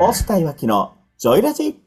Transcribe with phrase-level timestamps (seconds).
[0.00, 1.80] 押したいわきのジョイラジ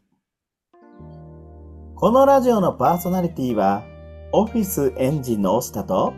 [1.95, 3.83] このラジオのパーソナリティは、
[4.31, 6.13] オフィスエンジンの押したと、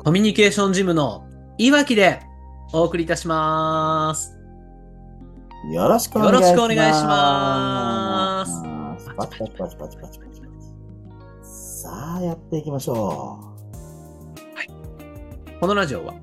[0.00, 1.26] コミュニケーションジムの
[1.56, 2.20] いわきで
[2.74, 4.36] お送りいたします。
[5.72, 6.44] よろしくお願いします。
[6.44, 8.44] よろしくお願いしま
[8.98, 10.42] すパチパチパチパチパチパチ。
[11.42, 13.38] さあ、やっていきましょ
[15.58, 16.14] このラジオは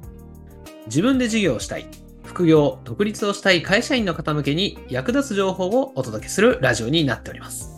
[0.85, 1.87] 自分で事業をしたい、
[2.27, 7.71] 副業、独立をしたい会社員の方向けに役立つ情報をお届けするラジオになっております。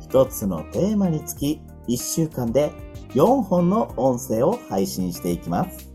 [0.00, 0.02] う。
[0.02, 2.70] 一つのテーマにつき、一週間で
[3.10, 5.90] 4本の音声を配信していきます。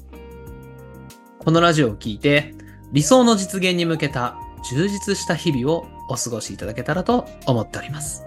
[1.39, 2.53] このラジオを聞いて
[2.91, 4.37] 理想の実現に向けた
[4.69, 8.25] 充実した日々をお過ごしいただけたらと思っております。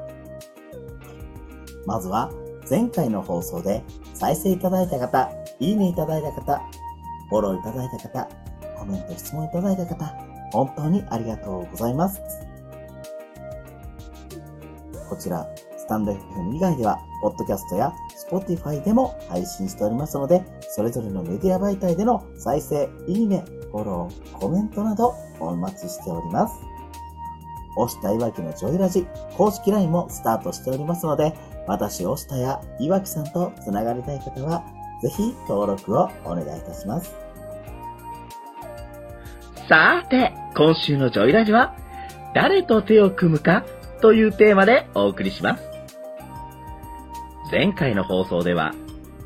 [1.84, 2.30] まずは、
[2.68, 3.82] 前回の放送で
[4.15, 6.62] 再生いただいた方、いいねいただいた方、
[7.29, 8.29] フォローいただいた方、
[8.79, 10.07] コメント、質問いただいた方、
[10.52, 12.21] 本当にありがとうございます。
[15.09, 17.93] こちら、スタンド FM 以外では、ポッドキャストや
[18.30, 26.54] Spotify でも配信しておりますので、それぞれのメディア媒体での再生、いいね、フォロー、コメントなどお待ちしております。
[27.76, 29.06] 押したいわきのジョイラジ
[29.37, 31.34] 公式 LINE もスタートしておりますので、
[31.66, 34.65] 私、押したや岩木さんとつながりたい方は、
[35.02, 37.27] ぜひ登録をお願いいたします。
[39.69, 41.77] さて、今週のジョイラジは、
[42.35, 43.66] 誰と手を組むか
[44.01, 45.65] というテーマでお送りします。
[47.52, 48.73] 前回の放送では、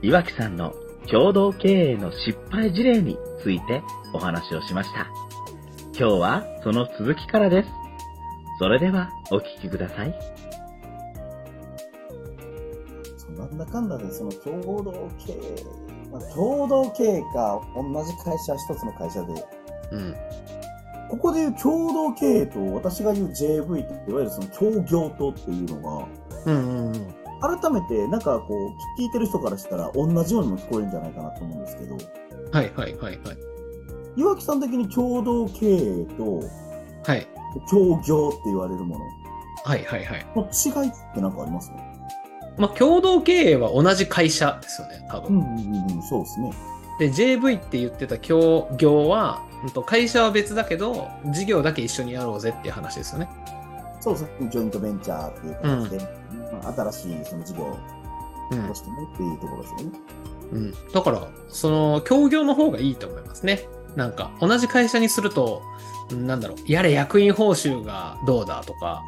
[0.02, 0.74] 岩木さんの
[1.08, 3.82] 共同経営の失敗事例について
[4.12, 5.06] お話をしました。
[5.96, 7.68] 今日はその続きからです。
[8.58, 10.14] それではお聞きください。
[13.38, 14.90] なんだかんだで、その共同
[15.24, 15.38] 経営、
[16.10, 19.34] まあ、共同経営か、同じ会社、一つの会社で、
[19.92, 20.14] うん。
[21.10, 26.08] ここでいう共同経営と私が言う JV って、いわゆるその協業とっていうの
[26.46, 27.08] うんうんうん。
[27.40, 31.96] が、改めてなんかこう、聞いてる人からしたら同じようにも聞こえるんじゃないかなと思うんですけど、
[32.50, 33.36] はいはいはいはい。
[34.16, 36.40] 岩木さん的に共同経営と
[37.04, 37.26] はい。
[37.70, 39.04] 協業って言われるもの
[39.64, 40.26] はいはいはい。
[40.34, 41.70] の違いって何かあります？
[42.58, 45.36] まあ、共同経営は同じ会社ですよね、多分。
[45.36, 46.50] うんうんうんうん、そうですね。
[46.98, 53.28] で、JV って言ってた協業は、うんと会社は別だけど、事業だけ一緒にやろうぜっていう話ですよね。
[54.00, 54.48] そうですね。
[54.50, 55.98] ジョイントベンチャーっていう形で、
[56.60, 57.78] まあ新しいその事業
[58.50, 59.98] うんとしてねっていうところですよね。
[60.52, 60.74] うん。
[60.92, 63.68] だから、その、協業の方がいいと思いますね。
[63.96, 65.62] なんか、同じ会社にすると、
[66.10, 69.02] うんなんだろう、やれ役員報酬がどうだとか、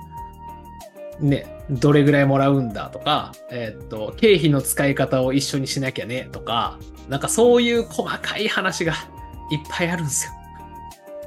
[1.20, 8.92] ね、どれぐらいもらうんだとか、えーっと、経費の使い方を一緒にしなきゃねとか、なんかそういう細かい話が
[9.50, 10.32] いっぱいあるんですよ。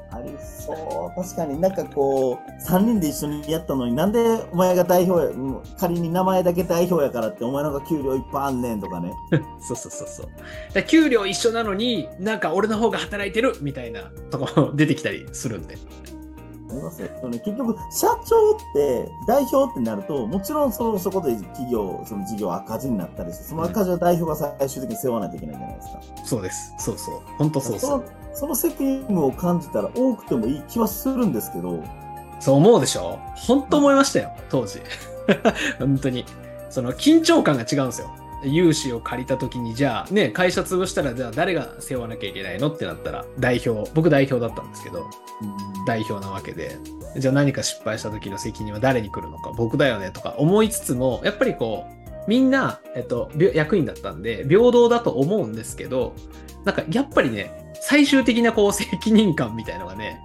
[0.09, 1.21] ありそう。
[1.21, 4.19] 確かになんかこう、3人で一緒にやったのになんで
[4.51, 9.11] お前が代表や、うん仮に名前だけ代表やからってお前の方が給料いっぱいあんねんとかね。
[9.59, 10.27] そうそうそうそう。
[10.73, 15.77] だ給料一緒なのに、なんか俺の方が働いてるみたいなとこ出てきたりするんで。
[16.69, 17.07] ありますよ。
[17.19, 25.99] そのね結局、社長って、代表ってなると、もちろんそのそこで企業、その事業赤字になったりして、その赤字は代表が最終的に背負わないといけないじゃないですか。
[26.25, 26.73] そうです。
[26.79, 27.21] そうそう。
[27.37, 27.99] 本当そうそう。
[27.99, 31.83] のその責任を感じたら多くてもいい気はするんですけど、
[32.39, 33.17] そう思うでしょ？
[33.35, 34.79] 本当思いましたよ、当時。
[35.79, 36.25] 本当に。
[36.69, 38.09] その緊張感が違うんですよ。
[38.43, 45.09] 融資を借りた時に、じゃあね、会社潰したら、じゃあ誰が背負わなきゃいけないのってなったら、代表、僕代表だったんですけど、
[45.85, 46.77] 代表なわけで、
[47.17, 56.13] じゃあ何か失敗した時の責任は誰に来るのか、僕だよねとか思いつつも、やっぱりこう、みんな、えっと、役員だったんで、平等だと思うんですけど、
[56.65, 60.19] なんかやっぱりね、最終的なこう責任感みたいのがね、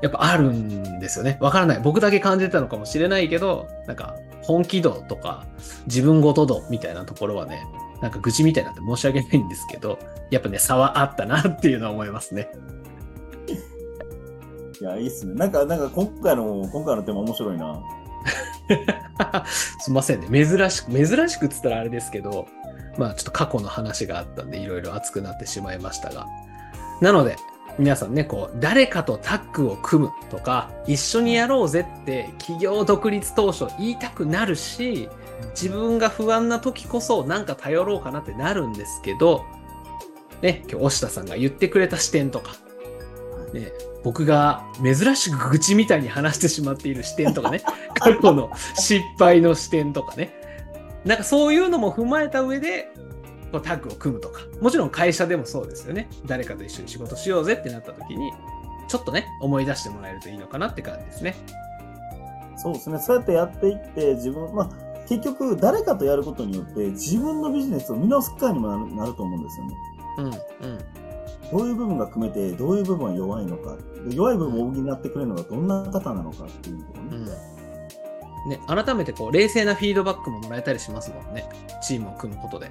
[0.00, 1.38] やっぱあるんですよね。
[1.40, 1.80] わからない。
[1.82, 4.14] 僕だけ感じてたのかもしれないけど、なんか
[4.48, 5.46] 本気度とか
[5.86, 7.66] 自分ごと度みたいなところはね、
[8.00, 9.98] なんか愚痴みたいになって申し訳ないんですけど、
[10.30, 12.48] やっぱね、差はあったなっていうのは思いますね。
[14.80, 15.34] いや、いいっすね。
[15.34, 17.82] なんか、なんか今回の、今回のテーマ面白いな。
[19.80, 20.28] すいませんね。
[20.28, 22.46] 珍しく、珍しくっつったらあれですけど、
[22.96, 26.26] まあちょっと過去の話があったんで、いろいろ熱くなってしまいましたが。
[27.02, 27.36] なので、
[27.78, 35.08] 皆さんね、こう、誰かとタッグを組むとか、一緒にやろうぜって企業独立当初言いたくなるし、
[35.50, 39.44] 自分が不安な時こそなんか頼ろうかなってなるんですけど、
[40.42, 42.56] ね、今日、押田さんが言ってくれた視点とか、
[43.52, 43.72] ね、
[44.02, 47.62] 僕が珍しく愚痴みたいに話してしまっている視点とかね、
[47.98, 50.32] 過去の失敗の視点とかね、
[51.04, 52.90] なんかそういうのも踏まえた上で、
[53.50, 56.08] こうタッグを組むとか、もちろん会社でもそうですよね。
[56.26, 58.32] 誰かと一緒に仕事しようぜってなった時に、
[58.88, 61.36] ちょっとね、思い出してもらえるといいのかなって感じですね。
[62.56, 62.98] そうですね。
[62.98, 64.70] そうやってやっていって、自分、まあ、
[65.08, 69.74] 結局、誰かとやることによって、自分のビジネスを見直す機会にもなると思うんですよね。
[70.18, 70.78] うん、うん。
[71.50, 73.76] どういう部分が組めて、どういう部分は弱いのか。
[74.06, 77.32] で弱い部分を補ってくれるのがどんな方なのかっていうところね。
[78.44, 78.50] うん。
[78.50, 81.48] ね、改めてこう、冷静なフィードバックももらえたりしますもんね。
[81.82, 82.70] チームを組むことで。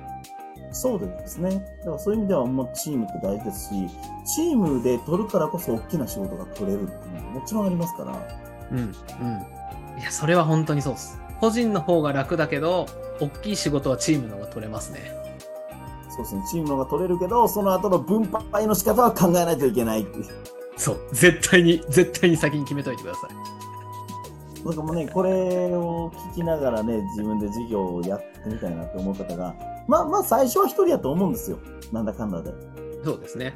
[0.71, 1.49] そうですね。
[1.79, 3.69] だからそういう意味では、もうチームって大事ですし、
[4.35, 8.13] チームで取るからこそ大きな仕事が取れるっていうのももちろんありますから。
[8.71, 9.99] うん、うん。
[9.99, 11.19] いや、それは本当にそうです。
[11.39, 12.85] 個人の方が楽だけど、
[13.19, 15.11] 大きい仕事はチームの方が取れますね。
[16.09, 16.43] そうですね。
[16.51, 20.25] チームの方が取れるけど、その後の分配の仕方は考えないといけないっていう。
[20.75, 20.99] そう。
[21.11, 23.29] 絶対に、絶対に先に決めといてください。
[24.67, 25.31] なんかもうね、これ
[25.75, 29.55] を聞きながらね、自分で事業をやってみたいなって思う方が、
[29.87, 31.57] まあまあ最初は一人やと思うんですよ。
[31.93, 32.51] なんだかんだで。
[33.01, 33.53] そうですね。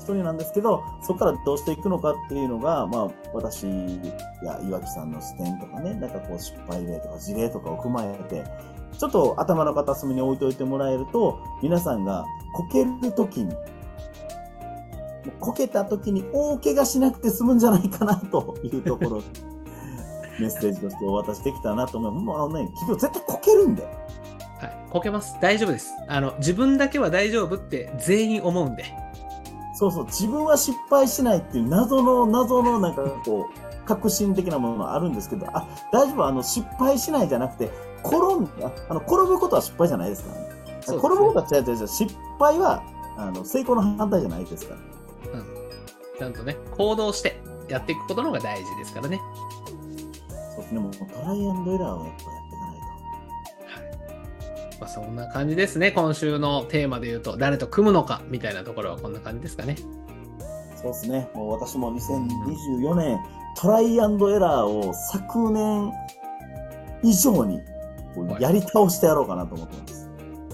[0.00, 3.66] 一人なんですけど、そこからどうしていくのかっていうのが、まあ私
[4.42, 8.44] や岩木さんの視点とかね、なんかこう失敗例とか事例とかを踏まえて、
[8.98, 13.54] ちょっと頭の片隅に置いといてもらえると、皆さんがこけるときに、
[15.40, 19.22] こけたときに大怪我しなくて済むんじゃないかなというところ、
[20.38, 22.12] メッセージとしてお渡しできたなと思う。
[22.12, 23.84] もうあのね、企業絶対こけるんで。
[23.84, 23.88] は
[24.66, 24.86] い。
[24.90, 25.36] こけます。
[25.40, 25.94] 大丈夫です。
[26.08, 28.84] あの、自分だけは大丈夫って全員思うんで。
[29.74, 37.70] そうそう、自分は失敗しないっていう謎の、謎のなんかこう、革新的なものがあるんですけど、あ、大丈夫、あの、失敗しないじゃなくて、
[38.04, 40.48] 転んだ、あの、転ぶことは失敗じゃないですからね。
[40.48, 42.82] ね転ぶことは違う違う違う、失敗は、
[43.16, 44.95] あの、成功の反対じゃないですから。
[46.18, 49.20] ちゃんとね、行動してやっていくことの方が大事ですからね。
[50.54, 53.90] そうですね、もうトライアンドエラーをやっぱやっていかない
[54.72, 54.80] と。
[54.80, 55.92] まあ、そんな感じですね。
[55.92, 59.76] 今週のテーマで言うと、誰と組むのかみたいなところはこんな感じですかね。
[60.76, 61.28] そうですね。
[61.34, 63.18] もう私も2024年、
[63.56, 65.92] トライアンドエラーを昨年
[67.02, 67.60] 以上に
[68.38, 70.08] やり倒してやろうかなと思ってます。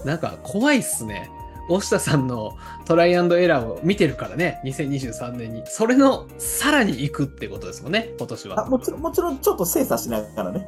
[0.05, 1.29] なんか怖いっすね。
[1.69, 5.63] 大下さんのトライアンドエラーを見てるからね、2023年に。
[5.65, 8.69] それのさらに行くってことですもんね、今年あは。
[8.69, 10.67] もちろん、もちろんちょっと精査しながらね。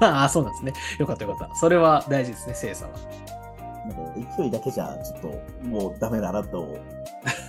[0.00, 0.72] あ あ、そうなんですね。
[0.98, 1.54] よかったよかった。
[1.56, 2.92] それは大事ですね、精査は。
[3.86, 6.78] なんか勢いだけじゃちょっともうダメだなと、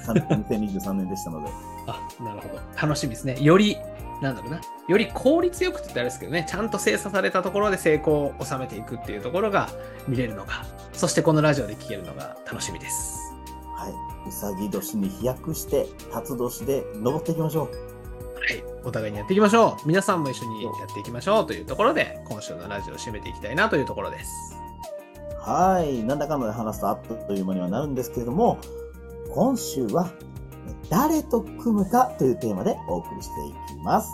[0.08, 1.50] 2023年でしたので。
[1.88, 2.62] あ、なるほど。
[2.82, 3.38] 楽しみですね。
[3.40, 3.78] より、
[4.22, 4.62] なんだろうな。
[4.88, 9.70] より効率よくって言ったらあれですけどね、ちゃんと精査されたところで成功を収めていくっていうところが
[10.08, 13.20] 見れるのが、そしてこのラジオで聞けるのが楽しみです。
[13.76, 13.94] はい。
[14.28, 17.66] うさぎ年に飛躍して、辰年で登っていきましょう。
[18.36, 18.64] はい。
[18.84, 19.88] お互いにやっていきましょう。
[19.88, 24.56] 皆さんも一緒にやっていきましょうというところで、今週のラジオを締めていきたいなというところです。
[25.40, 26.04] はい。
[26.04, 28.60] なんだかんだで話すとあっという間にはなるんですけれども、
[29.34, 30.12] 今週は、
[30.90, 34.10] 誰と組むかというテーマでお送りしていきます。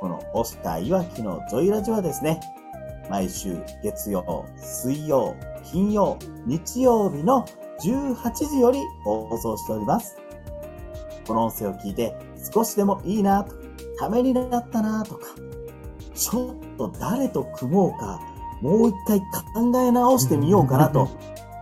[0.00, 2.40] この、押したいわきのジョイラジはですね、
[3.08, 7.46] 毎週月曜、水曜、金曜、日曜日の
[7.80, 10.16] 18時より放送しております。
[11.26, 12.16] この音声を聞いて
[12.52, 13.54] 少しでもいいなと、
[13.98, 15.26] ためになったなとか、
[16.14, 18.20] ちょっと誰と組もうか、
[18.60, 19.20] もう一回
[19.54, 21.08] 考え直してみようかなと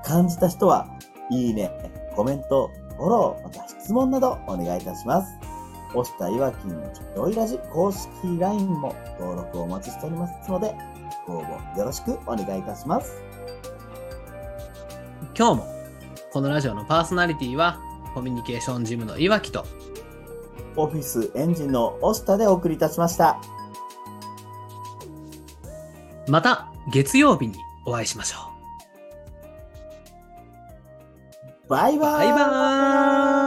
[0.05, 0.89] 感じた人は、
[1.31, 1.71] いいね、
[2.15, 5.39] コメント、フォロー、また質問などお願いいたします。
[5.95, 8.09] 押したいわきのジョイラジ公式
[8.39, 10.75] LINE も登録をお待ちしておりますので、
[11.27, 13.23] ご応募よろしくお願いいたします。
[15.37, 15.67] 今日も、
[16.33, 17.81] このラジオのパーソナリティは、
[18.15, 19.65] コミュニケーションジムのいわきと、
[20.77, 23.41] オフィスエンジンの押したでお送りいたしました。
[26.29, 27.55] また月曜日に
[27.87, 28.54] お会いしましょう。
[31.69, 32.19] バイバーイ。
[32.19, 33.44] バイバーイ。